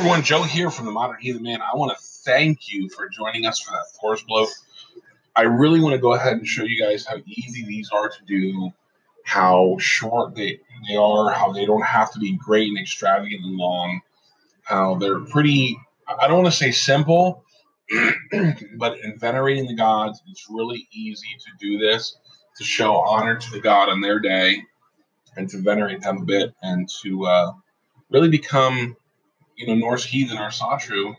Everyone, 0.02 0.24
Joe 0.24 0.42
here 0.42 0.72
from 0.72 0.88
the 0.88 0.92
Modern 0.92 1.22
Heathen 1.22 1.44
Man. 1.44 1.62
I 1.62 1.78
want 1.78 1.96
to 1.96 2.04
thank 2.04 2.74
you 2.74 2.90
for 2.90 3.08
joining 3.08 3.46
us 3.46 3.60
for 3.60 3.70
that 3.74 3.86
Thor's 4.02 4.24
blow. 4.24 4.48
I 5.36 5.44
really 5.44 5.80
want 5.80 5.94
to 5.94 6.00
go 6.00 6.16
ahead 6.16 6.34
and 6.34 6.48
show 6.48 6.64
you 6.64 6.84
guys 6.84 7.06
how 7.06 7.18
easy 7.28 7.64
these 7.66 7.92
are 7.92 8.10
to 8.10 8.26
do, 8.26 8.72
how 9.26 9.78
short 9.80 10.34
they, 10.34 10.60
they 10.90 10.96
are, 10.96 11.30
how 11.30 11.52
they 11.52 11.68
don't 11.68 11.84
have 11.84 12.12
to 12.14 12.20
be 12.20 12.36
great 12.36 12.70
and 12.70 12.80
extravagant 12.80 13.46
and 13.46 13.58
long, 13.58 14.02
how 14.64 14.96
they're 14.96 15.20
pretty, 15.20 15.78
I 16.08 16.28
don't 16.28 16.42
want 16.42 16.52
to 16.52 16.60
say 16.60 16.72
simple, 16.72 17.46
but 18.78 19.00
in 19.02 19.20
venerating 19.20 19.68
the 19.68 19.76
gods, 19.76 20.20
it's 20.32 20.48
really 20.50 20.88
easy 20.92 21.38
to 21.42 21.52
do 21.60 21.78
this 21.78 22.18
to 22.58 22.64
show 22.64 22.96
honor 22.96 23.36
to 23.36 23.52
the 23.52 23.60
god 23.60 23.88
on 23.88 24.02
their 24.02 24.20
day 24.20 24.64
and 25.38 25.48
to 25.52 25.60
venerate 25.60 26.02
them 26.02 26.24
a 26.24 26.26
bit 26.26 26.56
and 26.64 26.90
to 27.04 27.24
uh, 27.28 27.52
really 28.10 28.30
become, 28.30 28.98
you 29.62 29.68
know, 29.68 29.76
Norse 29.76 30.04
heathen 30.04 30.38
or 30.38 30.50
Asatru 30.50 31.16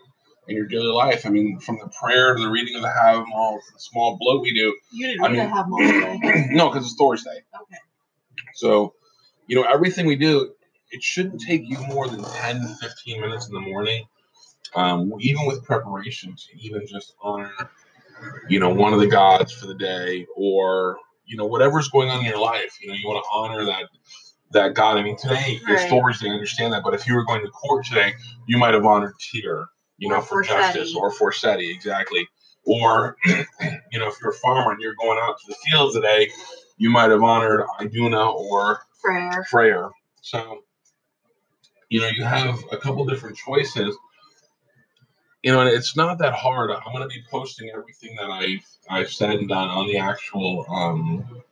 in 0.48 0.56
your 0.56 0.66
daily 0.66 0.86
life. 0.88 1.24
I 1.24 1.28
mean, 1.28 1.60
from 1.60 1.78
the 1.78 1.88
prayer 1.88 2.34
to 2.34 2.42
the 2.42 2.50
reading 2.50 2.74
of 2.74 2.82
the 2.82 2.88
Havamal, 2.88 3.58
the 3.72 3.78
small 3.78 4.18
blot 4.20 4.42
we 4.42 4.52
do. 4.52 4.76
You 4.92 5.06
didn't 5.06 5.24
I 5.24 5.28
read 5.28 5.32
mean- 5.32 5.50
the 6.20 6.22
Havamal 6.26 6.50
no, 6.50 6.68
because 6.68 6.84
it's 6.86 6.96
Thor's 6.96 7.22
Day. 7.22 7.30
Okay. 7.30 7.76
So, 8.54 8.94
you 9.46 9.56
know, 9.56 9.62
everything 9.62 10.06
we 10.06 10.16
do, 10.16 10.52
it 10.90 11.02
shouldn't 11.02 11.40
take 11.40 11.62
you 11.64 11.78
more 11.86 12.08
than 12.08 12.22
10, 12.24 12.66
15 12.80 13.20
minutes 13.20 13.46
in 13.46 13.54
the 13.54 13.60
morning, 13.60 14.04
um, 14.74 15.12
even 15.20 15.46
with 15.46 15.64
preparation 15.64 16.34
to 16.36 16.58
even 16.60 16.86
just 16.86 17.14
honor, 17.22 17.52
you 18.48 18.58
know, 18.60 18.70
one 18.70 18.92
of 18.92 19.00
the 19.00 19.06
gods 19.06 19.52
for 19.52 19.66
the 19.66 19.74
day 19.74 20.26
or, 20.36 20.98
you 21.24 21.36
know, 21.36 21.46
whatever's 21.46 21.88
going 21.88 22.10
on 22.10 22.18
in 22.20 22.26
your 22.26 22.38
life. 22.40 22.76
You 22.82 22.88
know, 22.88 22.94
you 22.94 23.06
want 23.08 23.24
to 23.24 23.28
honor 23.32 23.64
that 23.66 23.84
that 24.52 24.74
God. 24.74 24.98
I 24.98 25.02
mean, 25.02 25.16
today 25.16 25.60
Right. 25.66 25.92
I 25.92 26.28
understand 26.28 26.72
that, 26.72 26.82
but 26.82 26.94
if 26.94 27.06
you 27.06 27.14
were 27.14 27.24
going 27.24 27.42
to 27.44 27.50
court 27.50 27.84
today, 27.86 28.14
you 28.46 28.58
might 28.58 28.74
have 28.74 28.84
honored 28.84 29.14
Tyr, 29.18 29.66
you 29.98 30.08
know, 30.08 30.16
Or 30.16 30.22
for 30.22 30.42
Forseti. 30.42 30.46
justice, 30.46 30.94
or 30.94 31.12
Forseti, 31.12 31.74
exactly. 31.74 32.28
Or, 32.64 33.16
you 33.26 33.98
know, 33.98 34.08
if 34.08 34.16
you're 34.20 34.30
a 34.30 34.34
farmer 34.34 34.72
and 34.72 34.80
you're 34.80 34.94
going 34.94 35.18
out 35.20 35.38
to 35.40 35.46
the 35.48 35.56
fields 35.66 35.94
today, 35.94 36.30
you 36.76 36.90
might 36.90 37.10
have 37.10 37.22
honored 37.22 37.64
Iduna 37.80 38.30
or. 38.30 38.80
Freyr. 39.50 39.90
So, 40.20 40.62
you 41.88 42.00
know, 42.00 42.08
you 42.08 42.24
have 42.24 42.62
a 42.70 42.76
couple 42.76 43.04
different 43.04 43.36
choices. 43.36 43.96
You 45.42 45.52
know, 45.52 45.60
and 45.60 45.68
it's 45.70 45.96
not 45.96 46.18
that 46.18 46.34
hard. 46.34 46.70
I'm 46.70 46.92
going 46.92 47.02
to 47.02 47.08
be 47.08 47.22
posting 47.28 47.68
everything 47.70 48.14
that 48.16 48.30
I've 48.30 48.64
I've 48.88 49.10
said 49.10 49.30
and 49.30 49.48
done 49.48 49.68
on 49.68 49.88
the 49.88 49.98
actual 49.98 50.64
um, 50.68 51.42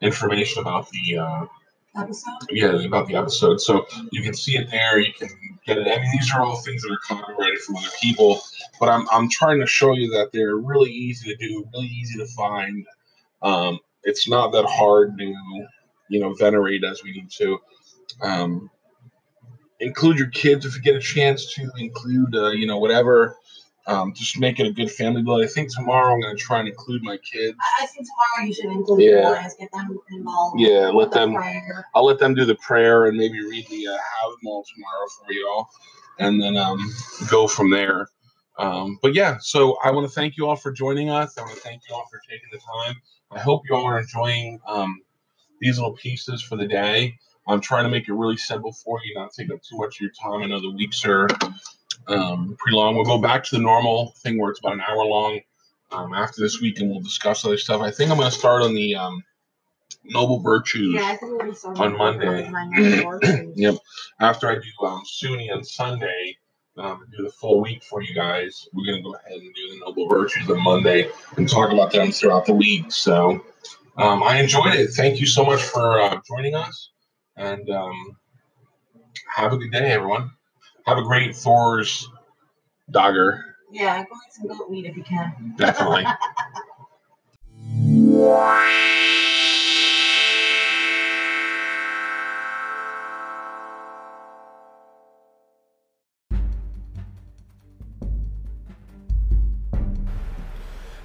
information 0.00 0.62
about 0.62 0.88
the 0.90 1.18
uh, 1.18 1.46
Episode? 1.98 2.32
yeah 2.50 2.84
about 2.84 3.06
the 3.06 3.16
episode. 3.16 3.60
So 3.60 3.86
you 4.12 4.22
can 4.22 4.34
see 4.34 4.56
it 4.56 4.70
there. 4.70 4.98
You 4.98 5.12
can 5.12 5.28
get 5.66 5.78
it. 5.78 5.86
I 5.86 6.00
mean, 6.00 6.10
these 6.12 6.32
are 6.32 6.42
all 6.42 6.56
things 6.56 6.82
that 6.82 6.92
are 6.92 6.98
copyrighted 7.06 7.58
from 7.60 7.76
other 7.76 7.88
people, 8.00 8.40
but 8.78 8.88
I'm 8.88 9.08
I'm 9.10 9.28
trying 9.30 9.60
to 9.60 9.66
show 9.66 9.92
you 9.92 10.10
that 10.10 10.30
they're 10.32 10.56
really 10.56 10.90
easy 10.90 11.34
to 11.34 11.36
do, 11.36 11.66
really 11.72 11.86
easy 11.86 12.18
to 12.18 12.26
find. 12.26 12.86
Um, 13.42 13.78
it's 14.02 14.28
not 14.28 14.52
that 14.52 14.66
hard 14.66 15.18
to 15.18 15.34
you 16.08 16.20
know 16.20 16.34
venerate 16.34 16.84
as 16.84 17.02
we 17.02 17.12
need 17.12 17.30
to. 17.32 17.58
Um, 18.22 18.70
include 19.80 20.18
your 20.18 20.30
kids 20.30 20.64
if 20.64 20.74
you 20.74 20.82
get 20.82 20.96
a 20.96 21.00
chance 21.00 21.54
to 21.54 21.70
include 21.78 22.34
uh, 22.34 22.50
you 22.50 22.66
know 22.66 22.78
whatever. 22.78 23.36
Um, 23.88 24.12
just 24.14 24.38
make 24.40 24.58
it 24.58 24.66
a 24.66 24.72
good 24.72 24.90
family 24.90 25.22
blood. 25.22 25.44
I 25.44 25.46
think 25.46 25.72
tomorrow 25.72 26.12
I'm 26.12 26.20
going 26.20 26.36
to 26.36 26.42
try 26.42 26.58
and 26.58 26.68
include 26.68 27.02
my 27.04 27.18
kids. 27.18 27.56
I 27.60 27.84
I 27.84 27.86
think 27.86 28.06
tomorrow 28.06 28.48
you 28.48 28.54
should 28.54 28.64
include 28.66 29.00
Yeah. 29.02 29.40
boys, 29.42 29.54
get 29.58 29.70
them 29.72 29.96
involved. 30.10 30.58
Yeah, 30.60 30.88
let 30.88 31.12
the 31.12 31.20
them- 31.20 31.34
prayer. 31.34 31.86
I'll 31.94 32.04
let 32.04 32.18
them 32.18 32.34
do 32.34 32.44
the 32.44 32.56
prayer 32.56 33.04
and 33.06 33.16
maybe 33.16 33.40
read 33.40 33.66
the 33.68 33.86
uh, 33.88 33.92
Havamal 33.96 34.64
tomorrow 34.74 35.06
for 35.24 35.32
y'all, 35.32 35.68
and 36.18 36.42
then 36.42 36.56
um, 36.56 36.80
go 37.30 37.46
from 37.46 37.70
there. 37.70 38.08
Um, 38.58 38.98
but 39.02 39.14
yeah, 39.14 39.36
so 39.40 39.76
I 39.84 39.90
want 39.92 40.08
to 40.08 40.12
thank 40.12 40.36
you 40.36 40.46
all 40.48 40.56
for 40.56 40.72
joining 40.72 41.10
us. 41.10 41.38
I 41.38 41.42
want 41.42 41.54
to 41.54 41.60
thank 41.60 41.82
you 41.88 41.94
all 41.94 42.06
for 42.10 42.20
taking 42.28 42.48
the 42.50 42.58
time. 42.58 42.96
I 43.30 43.38
hope 43.38 43.62
you 43.68 43.76
all 43.76 43.84
are 43.84 44.00
enjoying 44.00 44.58
um, 44.66 45.00
these 45.60 45.78
little 45.78 45.94
pieces 45.94 46.42
for 46.42 46.56
the 46.56 46.66
day. 46.66 47.16
I'm 47.46 47.60
trying 47.60 47.84
to 47.84 47.90
make 47.90 48.08
it 48.08 48.14
really 48.14 48.36
simple 48.36 48.72
for 48.72 48.98
you, 49.04 49.14
not 49.14 49.32
take 49.32 49.52
up 49.52 49.60
too 49.62 49.76
much 49.78 49.96
of 49.96 50.00
your 50.00 50.10
time. 50.10 50.42
I 50.42 50.46
know 50.46 50.60
the 50.60 50.72
weeks 50.72 51.04
are 51.04 51.28
um, 52.08 52.56
pretty 52.58 52.76
long. 52.76 52.94
We'll 52.94 53.04
go 53.04 53.18
back 53.18 53.44
to 53.44 53.56
the 53.56 53.62
normal 53.62 54.12
thing 54.18 54.38
where 54.38 54.50
it's 54.50 54.60
about 54.60 54.74
an 54.74 54.82
hour 54.88 55.04
long 55.04 55.40
um, 55.92 56.14
after 56.14 56.40
this 56.40 56.60
week, 56.60 56.80
and 56.80 56.90
we'll 56.90 57.00
discuss 57.00 57.44
other 57.44 57.58
stuff. 57.58 57.80
I 57.82 57.90
think 57.90 58.10
I'm 58.10 58.16
going 58.18 58.30
to 58.30 58.36
start 58.36 58.62
on 58.62 58.74
the 58.74 58.94
um, 58.96 59.22
noble 60.04 60.40
virtues 60.40 60.94
Yeah, 60.94 61.08
I 61.12 61.16
think 61.16 61.32
we'll 61.42 61.52
be 61.52 61.80
on 61.80 61.96
Monday. 61.96 63.02
fortunes. 63.02 63.52
Yep. 63.56 63.74
After 64.20 64.48
I 64.48 64.54
do 64.56 64.86
um, 64.86 65.02
Sunna 65.04 65.52
on 65.52 65.64
Sunday, 65.64 66.36
um, 66.76 67.06
do 67.16 67.22
the 67.24 67.30
full 67.30 67.60
week 67.62 67.82
for 67.82 68.02
you 68.02 68.14
guys, 68.14 68.68
we're 68.72 68.84
going 68.84 68.98
to 68.98 69.02
go 69.02 69.14
ahead 69.14 69.32
and 69.38 69.54
do 69.54 69.70
the 69.70 69.78
Noble 69.80 70.08
Virtues 70.08 70.48
on 70.50 70.62
Monday 70.62 71.10
and 71.36 71.48
talk 71.48 71.72
about 71.72 71.90
them 71.92 72.12
throughout 72.12 72.44
the 72.46 72.54
week. 72.54 72.92
So 72.92 73.42
um, 73.96 74.22
I 74.22 74.40
enjoyed 74.40 74.74
it. 74.74 74.88
Thank 74.90 75.20
you 75.20 75.26
so 75.26 75.44
much 75.44 75.62
for 75.62 75.98
uh, 76.00 76.20
joining 76.28 76.54
us. 76.54 76.90
And 77.36 77.68
um, 77.70 78.16
have 79.34 79.52
a 79.52 79.56
good 79.56 79.72
day, 79.72 79.92
everyone. 79.92 80.30
Have 80.86 80.98
a 80.98 81.02
great 81.02 81.34
Thor's 81.34 82.08
Dogger. 82.90 83.56
Yeah, 83.72 84.04
go 84.04 84.14
eat 84.14 84.32
some 84.32 84.46
goat 84.46 84.70
meat 84.70 84.86
if 84.86 84.96
you 84.96 85.02
can. 85.02 85.54
Definitely. 85.56 86.04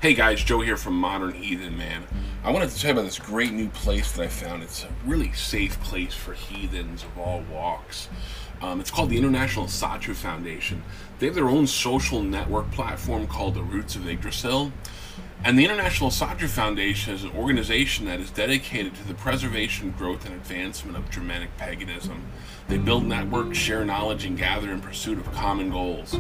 Hey 0.01 0.15
guys, 0.15 0.43
Joe 0.43 0.61
here 0.61 0.77
from 0.77 0.95
Modern 0.95 1.31
Heathen 1.31 1.77
Man. 1.77 2.07
I 2.43 2.49
wanted 2.49 2.71
to 2.71 2.79
tell 2.79 2.89
you 2.89 2.93
about 2.93 3.05
this 3.05 3.19
great 3.19 3.53
new 3.53 3.69
place 3.69 4.13
that 4.13 4.23
I 4.23 4.27
found. 4.27 4.63
It's 4.63 4.83
a 4.83 4.89
really 5.05 5.31
safe 5.33 5.79
place 5.83 6.15
for 6.15 6.33
heathens 6.33 7.03
of 7.03 7.15
all 7.19 7.43
walks. 7.51 8.09
Um, 8.63 8.81
it's 8.81 8.89
called 8.89 9.11
the 9.11 9.17
International 9.17 9.67
Asatru 9.67 10.15
Foundation. 10.15 10.81
They 11.19 11.27
have 11.27 11.35
their 11.35 11.49
own 11.49 11.67
social 11.67 12.23
network 12.23 12.71
platform 12.71 13.27
called 13.27 13.53
the 13.53 13.61
Roots 13.61 13.95
of 13.95 14.07
Yggdrasil. 14.07 14.71
And 15.43 15.57
the 15.57 15.63
International 15.63 16.09
Asatru 16.09 16.49
Foundation 16.49 17.13
is 17.13 17.23
an 17.23 17.31
organization 17.37 18.07
that 18.07 18.19
is 18.19 18.31
dedicated 18.31 18.95
to 18.95 19.07
the 19.07 19.13
preservation, 19.13 19.91
growth, 19.91 20.25
and 20.25 20.33
advancement 20.33 20.97
of 20.97 21.11
Germanic 21.11 21.55
paganism. 21.57 22.23
They 22.67 22.79
build 22.79 23.05
networks, 23.05 23.55
share 23.55 23.85
knowledge, 23.85 24.25
and 24.25 24.35
gather 24.35 24.71
in 24.71 24.81
pursuit 24.81 25.19
of 25.19 25.31
common 25.31 25.69
goals. 25.69 26.17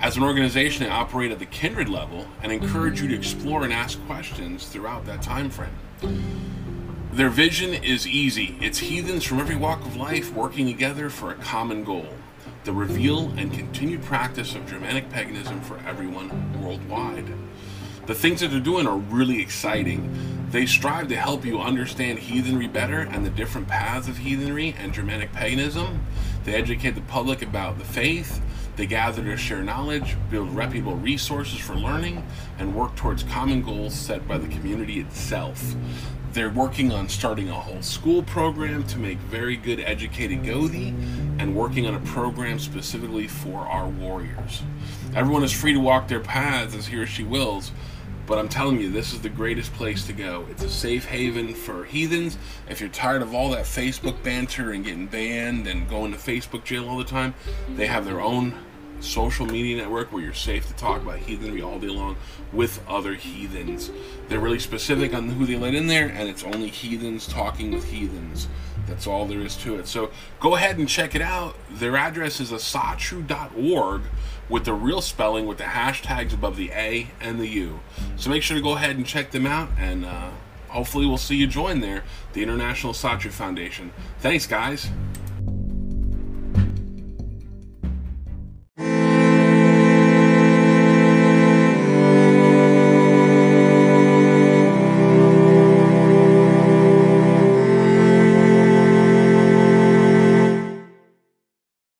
As 0.00 0.16
an 0.16 0.22
organization, 0.22 0.84
they 0.84 0.90
operate 0.90 1.32
at 1.32 1.38
the 1.38 1.46
kindred 1.46 1.88
level 1.88 2.26
and 2.42 2.52
encourage 2.52 3.00
you 3.00 3.08
to 3.08 3.14
explore 3.14 3.64
and 3.64 3.72
ask 3.72 3.98
questions 4.06 4.66
throughout 4.66 5.06
that 5.06 5.22
time 5.22 5.48
frame. 5.48 5.70
Their 7.12 7.30
vision 7.30 7.72
is 7.72 8.06
easy. 8.06 8.58
It's 8.60 8.78
heathens 8.78 9.24
from 9.24 9.40
every 9.40 9.56
walk 9.56 9.80
of 9.86 9.96
life 9.96 10.34
working 10.34 10.66
together 10.66 11.08
for 11.08 11.30
a 11.30 11.34
common 11.36 11.82
goal. 11.82 12.06
The 12.64 12.72
reveal 12.72 13.30
and 13.38 13.50
continued 13.52 14.02
practice 14.02 14.54
of 14.54 14.66
Germanic 14.66 15.08
paganism 15.08 15.62
for 15.62 15.78
everyone 15.86 16.62
worldwide. 16.62 17.32
The 18.04 18.14
things 18.14 18.40
that 18.40 18.48
they're 18.48 18.60
doing 18.60 18.86
are 18.86 18.98
really 18.98 19.40
exciting. 19.40 20.46
They 20.50 20.66
strive 20.66 21.08
to 21.08 21.16
help 21.16 21.46
you 21.46 21.58
understand 21.58 22.18
heathenry 22.18 22.68
better 22.68 23.00
and 23.00 23.24
the 23.24 23.30
different 23.30 23.66
paths 23.66 24.08
of 24.08 24.18
heathenry 24.18 24.74
and 24.78 24.92
Germanic 24.92 25.32
paganism. 25.32 26.04
They 26.44 26.54
educate 26.54 26.90
the 26.90 27.00
public 27.00 27.40
about 27.40 27.78
the 27.78 27.84
faith. 27.84 28.42
They 28.76 28.86
gather 28.86 29.22
to 29.24 29.36
share 29.36 29.62
knowledge, 29.62 30.16
build 30.30 30.54
reputable 30.54 30.96
resources 30.96 31.58
for 31.58 31.74
learning, 31.74 32.22
and 32.58 32.74
work 32.74 32.94
towards 32.94 33.22
common 33.22 33.62
goals 33.62 33.94
set 33.94 34.28
by 34.28 34.36
the 34.38 34.48
community 34.48 35.00
itself. 35.00 35.74
they're 36.36 36.50
working 36.50 36.92
on 36.92 37.08
starting 37.08 37.48
a 37.48 37.54
whole 37.54 37.80
school 37.80 38.22
program 38.22 38.84
to 38.84 38.98
make 38.98 39.16
very 39.20 39.56
good 39.56 39.80
educated 39.80 40.42
Gothi 40.42 40.88
and 41.40 41.56
working 41.56 41.86
on 41.86 41.94
a 41.94 42.00
program 42.00 42.58
specifically 42.58 43.26
for 43.26 43.60
our 43.60 43.88
warriors. 43.88 44.62
Everyone 45.14 45.42
is 45.42 45.50
free 45.50 45.72
to 45.72 45.80
walk 45.80 46.08
their 46.08 46.20
paths 46.20 46.74
as 46.74 46.88
he 46.88 46.98
or 46.98 47.06
she 47.06 47.24
wills, 47.24 47.72
but 48.26 48.38
I'm 48.38 48.48
telling 48.48 48.80
you, 48.80 48.90
this 48.90 49.12
is 49.12 49.20
the 49.20 49.28
greatest 49.28 49.72
place 49.74 50.06
to 50.06 50.12
go. 50.12 50.46
It's 50.50 50.64
a 50.64 50.68
safe 50.68 51.04
haven 51.06 51.54
for 51.54 51.84
heathens. 51.84 52.36
If 52.68 52.80
you're 52.80 52.88
tired 52.90 53.22
of 53.22 53.34
all 53.34 53.50
that 53.50 53.64
Facebook 53.64 54.22
banter 54.22 54.72
and 54.72 54.84
getting 54.84 55.06
banned 55.06 55.66
and 55.66 55.88
going 55.88 56.12
to 56.12 56.18
Facebook 56.18 56.64
jail 56.64 56.88
all 56.88 56.98
the 56.98 57.04
time, 57.04 57.34
they 57.76 57.86
have 57.86 58.04
their 58.04 58.20
own 58.20 58.54
social 59.00 59.46
media 59.46 59.76
network 59.76 60.12
where 60.12 60.22
you're 60.22 60.32
safe 60.32 60.66
to 60.66 60.74
talk 60.74 61.02
about 61.02 61.18
heathenry 61.18 61.62
all 61.62 61.78
day 61.78 61.88
long 61.88 62.16
with 62.52 62.82
other 62.88 63.14
heathens. 63.14 63.90
They're 64.28 64.40
really 64.40 64.58
specific 64.58 65.14
on 65.14 65.28
who 65.28 65.46
they 65.46 65.56
let 65.56 65.74
in 65.74 65.86
there, 65.86 66.08
and 66.08 66.28
it's 66.28 66.44
only 66.44 66.68
heathens 66.68 67.26
talking 67.26 67.72
with 67.72 67.84
heathens. 67.84 68.48
That's 68.86 69.06
all 69.06 69.26
there 69.26 69.40
is 69.40 69.56
to 69.58 69.76
it. 69.76 69.88
So 69.88 70.10
go 70.40 70.54
ahead 70.54 70.78
and 70.78 70.88
check 70.88 71.14
it 71.14 71.22
out. 71.22 71.56
Their 71.70 71.96
address 71.96 72.40
is 72.40 72.52
asatru.org 72.52 74.02
with 74.48 74.64
the 74.64 74.74
real 74.74 75.00
spelling 75.00 75.46
with 75.46 75.58
the 75.58 75.64
hashtags 75.64 76.32
above 76.32 76.56
the 76.56 76.70
A 76.70 77.08
and 77.20 77.38
the 77.40 77.48
U. 77.48 77.80
So 78.16 78.30
make 78.30 78.42
sure 78.42 78.56
to 78.56 78.62
go 78.62 78.74
ahead 78.74 78.96
and 78.96 79.04
check 79.04 79.32
them 79.32 79.46
out, 79.46 79.68
and 79.78 80.04
uh, 80.04 80.30
hopefully 80.68 81.06
we'll 81.06 81.18
see 81.18 81.36
you 81.36 81.46
join 81.46 81.80
there, 81.80 82.04
the 82.32 82.42
International 82.42 82.92
Asatru 82.92 83.30
Foundation. 83.30 83.92
Thanks, 84.20 84.46
guys. 84.46 84.88